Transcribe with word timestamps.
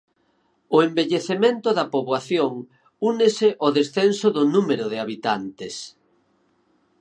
O 0.75 0.77
envellecemento 0.87 1.69
da 1.77 1.85
poboación 1.93 2.51
únese 3.11 3.49
ao 3.61 3.69
descenso 3.79 4.27
do 4.35 4.43
número 4.55 4.85
de 4.91 4.97
habitantes. 5.03 5.75